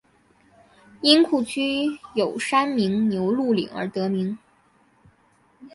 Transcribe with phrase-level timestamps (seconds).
[1.01, 4.35] 因库区有山名牛路岭而得名。